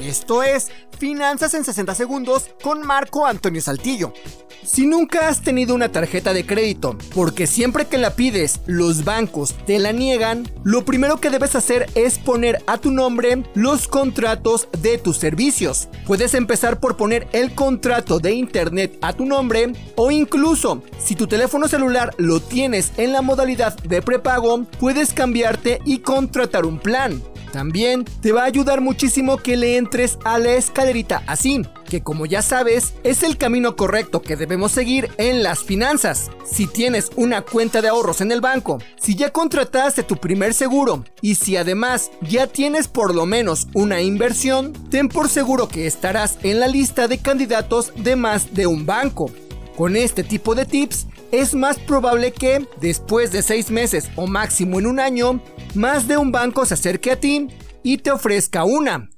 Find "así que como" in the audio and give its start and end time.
31.26-32.26